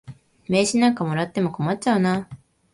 [0.47, 2.27] 名刺なんかもらっても困っちゃうな。